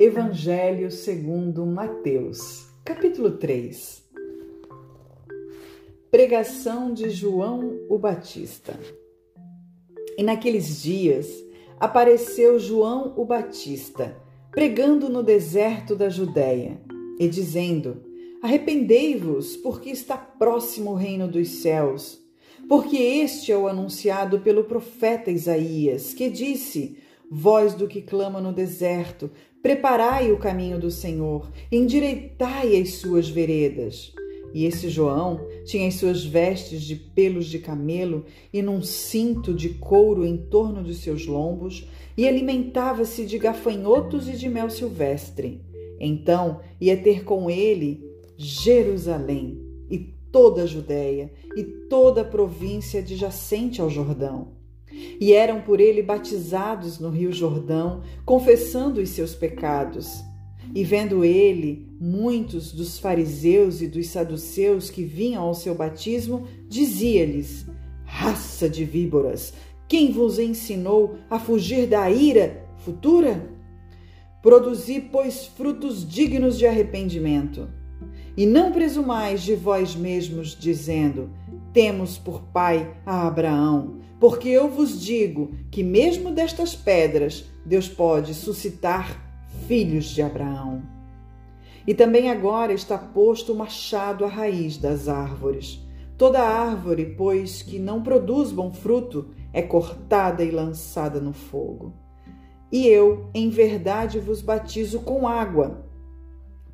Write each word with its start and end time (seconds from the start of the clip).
Evangelho 0.00 0.90
segundo 0.90 1.66
Mateus, 1.66 2.66
capítulo 2.82 3.32
3. 3.32 4.02
Pregação 6.10 6.94
de 6.94 7.10
João 7.10 7.78
o 7.86 7.98
Batista. 7.98 8.80
E 10.16 10.22
naqueles 10.22 10.80
dias 10.80 11.28
apareceu 11.78 12.58
João 12.58 13.12
o 13.14 13.26
Batista, 13.26 14.16
pregando 14.50 15.10
no 15.10 15.22
deserto 15.22 15.94
da 15.94 16.08
Judéia, 16.08 16.80
e 17.18 17.28
dizendo: 17.28 18.02
Arrependei-vos, 18.42 19.54
porque 19.58 19.90
está 19.90 20.16
próximo 20.16 20.92
o 20.92 20.96
reino 20.96 21.28
dos 21.28 21.46
céus. 21.60 22.18
Porque 22.66 22.96
este 22.96 23.52
é 23.52 23.56
o 23.56 23.68
anunciado 23.68 24.40
pelo 24.40 24.64
profeta 24.64 25.30
Isaías, 25.30 26.14
que 26.14 26.30
disse: 26.30 26.96
Voz 27.32 27.74
do 27.74 27.86
que 27.86 28.02
clama 28.02 28.40
no 28.40 28.52
deserto, 28.52 29.30
preparai 29.62 30.32
o 30.32 30.36
caminho 30.36 30.80
do 30.80 30.90
Senhor, 30.90 31.48
endireitai 31.70 32.76
as 32.76 32.94
suas 32.94 33.28
veredas. 33.28 34.12
E 34.52 34.64
esse 34.64 34.88
João 34.88 35.40
tinha 35.64 35.86
as 35.86 35.94
suas 35.94 36.24
vestes 36.24 36.82
de 36.82 36.96
pelos 36.96 37.46
de 37.46 37.60
camelo 37.60 38.24
e 38.52 38.60
num 38.60 38.82
cinto 38.82 39.54
de 39.54 39.68
couro 39.68 40.26
em 40.26 40.36
torno 40.36 40.82
dos 40.82 41.04
seus 41.04 41.24
lombos, 41.24 41.86
e 42.16 42.26
alimentava-se 42.26 43.24
de 43.24 43.38
gafanhotos 43.38 44.26
e 44.26 44.32
de 44.32 44.48
mel 44.48 44.68
silvestre. 44.68 45.60
Então 46.00 46.58
ia 46.80 46.96
ter 46.96 47.22
com 47.22 47.48
ele 47.48 48.04
Jerusalém 48.36 49.56
e 49.88 49.98
toda 50.32 50.64
a 50.64 50.66
Judéia 50.66 51.32
e 51.56 51.62
toda 51.62 52.22
a 52.22 52.24
província 52.24 52.98
adjacente 52.98 53.80
ao 53.80 53.88
Jordão 53.88 54.59
e 55.20 55.34
eram 55.34 55.60
por 55.60 55.80
ele 55.80 56.02
batizados 56.02 56.98
no 56.98 57.10
Rio 57.10 57.30
Jordão, 57.30 58.00
confessando 58.24 59.02
os 59.02 59.10
seus 59.10 59.34
pecados. 59.34 60.24
E 60.74 60.82
vendo 60.82 61.24
ele 61.24 61.86
muitos 62.00 62.72
dos 62.72 62.98
fariseus 62.98 63.82
e 63.82 63.86
dos 63.86 64.06
saduceus 64.06 64.88
que 64.88 65.04
vinham 65.04 65.42
ao 65.42 65.54
seu 65.54 65.74
batismo, 65.74 66.46
dizia-lhes: 66.68 67.66
Raça 68.04 68.68
de 68.68 68.84
víboras, 68.84 69.52
quem 69.86 70.10
vos 70.10 70.38
ensinou 70.38 71.16
a 71.28 71.38
fugir 71.38 71.86
da 71.86 72.10
ira 72.10 72.64
futura? 72.78 73.50
Produzi, 74.40 75.00
pois, 75.00 75.44
frutos 75.44 76.08
dignos 76.08 76.56
de 76.56 76.66
arrependimento. 76.66 77.68
E 78.36 78.46
não 78.46 78.72
presumais 78.72 79.42
de 79.42 79.54
vós 79.54 79.94
mesmos, 79.94 80.56
dizendo: 80.58 81.30
Temos 81.72 82.18
por 82.18 82.42
pai 82.52 82.94
a 83.04 83.26
Abraão 83.26 84.00
porque 84.20 84.50
eu 84.50 84.68
vos 84.68 85.00
digo 85.00 85.52
que, 85.70 85.82
mesmo 85.82 86.30
destas 86.30 86.76
pedras, 86.76 87.46
Deus 87.64 87.88
pode 87.88 88.34
suscitar 88.34 89.18
filhos 89.66 90.04
de 90.04 90.20
Abraão. 90.20 90.82
E 91.86 91.94
também 91.94 92.30
agora 92.30 92.74
está 92.74 92.98
posto 92.98 93.54
o 93.54 93.56
machado 93.56 94.26
à 94.26 94.28
raiz 94.28 94.76
das 94.76 95.08
árvores. 95.08 95.82
Toda 96.18 96.42
árvore, 96.42 97.14
pois, 97.16 97.62
que 97.62 97.78
não 97.78 98.02
produz 98.02 98.52
bom 98.52 98.70
fruto, 98.70 99.30
é 99.54 99.62
cortada 99.62 100.44
e 100.44 100.50
lançada 100.50 101.18
no 101.18 101.32
fogo. 101.32 101.94
E 102.70 102.86
eu, 102.86 103.30
em 103.32 103.48
verdade, 103.48 104.20
vos 104.20 104.42
batizo 104.42 105.00
com 105.00 105.26
água 105.26 105.86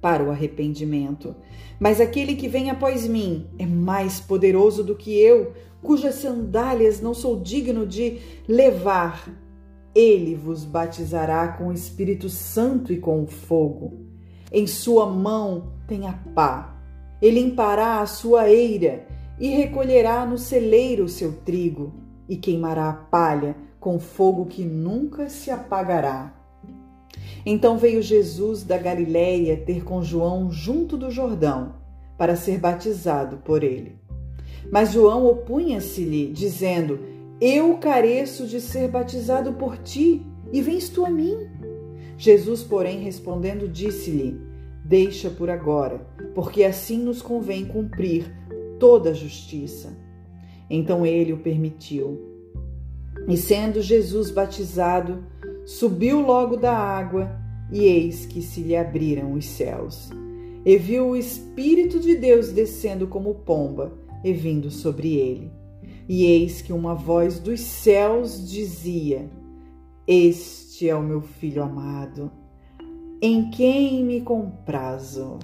para 0.00 0.24
o 0.24 0.30
arrependimento. 0.30 1.34
Mas 1.78 2.00
aquele 2.00 2.34
que 2.34 2.48
vem 2.48 2.70
após 2.70 3.06
mim 3.06 3.46
é 3.58 3.66
mais 3.66 4.20
poderoso 4.20 4.82
do 4.82 4.94
que 4.94 5.18
eu, 5.18 5.52
cujas 5.82 6.16
sandálias 6.16 7.00
não 7.00 7.14
sou 7.14 7.40
digno 7.40 7.86
de 7.86 8.18
levar. 8.48 9.28
Ele 9.94 10.34
vos 10.34 10.64
batizará 10.64 11.48
com 11.48 11.68
o 11.68 11.72
Espírito 11.72 12.28
Santo 12.28 12.92
e 12.92 12.98
com 12.98 13.22
o 13.22 13.26
fogo. 13.26 14.06
Em 14.52 14.66
sua 14.66 15.06
mão 15.06 15.72
tem 15.86 16.06
a 16.06 16.12
pá. 16.12 16.76
Ele 17.20 17.40
limpará 17.40 18.00
a 18.00 18.06
sua 18.06 18.48
eira 18.48 19.06
e 19.38 19.48
recolherá 19.48 20.24
no 20.24 20.38
celeiro 20.38 21.04
o 21.04 21.08
seu 21.08 21.32
trigo 21.32 21.94
e 22.28 22.36
queimará 22.36 22.88
a 22.90 22.94
palha 22.94 23.56
com 23.78 23.98
fogo 23.98 24.46
que 24.46 24.64
nunca 24.64 25.28
se 25.28 25.50
apagará. 25.50 26.39
Então 27.44 27.78
veio 27.78 28.02
Jesus 28.02 28.62
da 28.62 28.76
Galiléia 28.76 29.56
ter 29.56 29.84
com 29.84 30.02
João 30.02 30.50
junto 30.50 30.96
do 30.96 31.10
Jordão, 31.10 31.74
para 32.18 32.36
ser 32.36 32.58
batizado 32.58 33.38
por 33.38 33.64
ele. 33.64 33.96
Mas 34.70 34.92
João 34.92 35.26
opunha-se-lhe, 35.26 36.30
dizendo: 36.32 37.00
Eu 37.40 37.78
careço 37.78 38.46
de 38.46 38.60
ser 38.60 38.88
batizado 38.88 39.54
por 39.54 39.78
ti, 39.78 40.26
e 40.52 40.60
vens 40.60 40.88
tu 40.88 41.04
a 41.04 41.10
mim? 41.10 41.48
Jesus, 42.18 42.62
porém, 42.62 43.00
respondendo, 43.00 43.66
disse-lhe: 43.66 44.38
Deixa 44.84 45.30
por 45.30 45.48
agora, 45.48 46.06
porque 46.34 46.64
assim 46.64 46.98
nos 46.98 47.22
convém 47.22 47.64
cumprir 47.64 48.30
toda 48.78 49.10
a 49.10 49.14
justiça. 49.14 49.96
Então 50.68 51.06
ele 51.06 51.32
o 51.32 51.38
permitiu. 51.38 52.20
E 53.26 53.36
sendo 53.36 53.80
Jesus 53.80 54.30
batizado, 54.30 55.24
Subiu 55.64 56.20
logo 56.20 56.56
da 56.56 56.76
água, 56.76 57.30
e 57.70 57.84
eis 57.84 58.26
que 58.26 58.42
se 58.42 58.60
lhe 58.60 58.76
abriram 58.76 59.32
os 59.32 59.46
céus. 59.46 60.10
E 60.64 60.76
viu 60.76 61.10
o 61.10 61.16
Espírito 61.16 61.98
de 61.98 62.14
Deus 62.14 62.52
descendo 62.52 63.06
como 63.06 63.34
pomba 63.34 63.92
e 64.22 64.32
vindo 64.32 64.70
sobre 64.70 65.14
ele. 65.14 65.50
E 66.08 66.24
eis 66.24 66.60
que 66.60 66.72
uma 66.72 66.94
voz 66.94 67.38
dos 67.38 67.60
céus 67.60 68.50
dizia: 68.50 69.30
Este 70.06 70.88
é 70.88 70.94
o 70.94 71.02
meu 71.02 71.20
filho 71.20 71.62
amado, 71.62 72.30
em 73.22 73.50
quem 73.50 74.04
me 74.04 74.20
comprazo. 74.20 75.38